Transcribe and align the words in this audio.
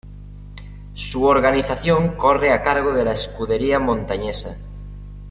Su 0.93 1.27
organización 1.27 2.15
corre 2.17 2.51
a 2.53 2.63
cargo 2.63 2.91
de 2.91 3.05
la 3.05 3.11
Escudería 3.11 3.77
Montañesa. 3.77 4.57